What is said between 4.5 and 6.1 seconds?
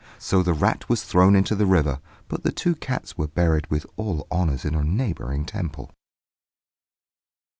in a neighbouring temple."